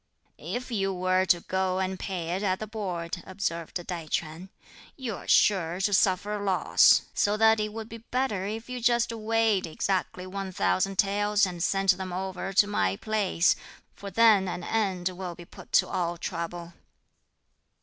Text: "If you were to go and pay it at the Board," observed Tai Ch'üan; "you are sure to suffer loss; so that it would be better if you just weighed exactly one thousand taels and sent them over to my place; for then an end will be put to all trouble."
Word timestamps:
"If 0.39 0.71
you 0.71 0.91
were 0.91 1.25
to 1.27 1.41
go 1.41 1.77
and 1.77 1.99
pay 1.99 2.29
it 2.35 2.41
at 2.41 2.57
the 2.57 2.65
Board," 2.65 3.21
observed 3.23 3.75
Tai 3.87 4.07
Ch'üan; 4.07 4.49
"you 4.97 5.15
are 5.15 5.27
sure 5.27 5.79
to 5.81 5.93
suffer 5.93 6.39
loss; 6.41 7.03
so 7.13 7.37
that 7.37 7.59
it 7.59 7.71
would 7.71 7.87
be 7.87 7.99
better 7.99 8.47
if 8.47 8.67
you 8.67 8.81
just 8.81 9.13
weighed 9.13 9.67
exactly 9.67 10.25
one 10.25 10.51
thousand 10.51 10.97
taels 10.97 11.45
and 11.45 11.61
sent 11.63 11.95
them 11.97 12.11
over 12.11 12.51
to 12.51 12.65
my 12.65 12.95
place; 12.95 13.55
for 13.93 14.09
then 14.09 14.47
an 14.47 14.63
end 14.63 15.09
will 15.09 15.35
be 15.35 15.45
put 15.45 15.71
to 15.73 15.87
all 15.87 16.17
trouble." 16.17 16.73